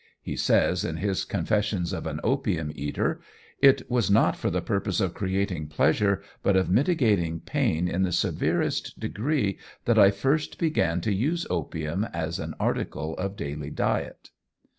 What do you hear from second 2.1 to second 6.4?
Opium Eater, "It was not for the purpose of creating pleasure,